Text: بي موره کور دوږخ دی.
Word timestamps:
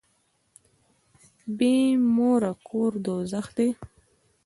بي 1.57 1.75
موره 2.15 2.51
کور 2.67 2.91
دوږخ 3.05 3.47
دی. 3.57 3.69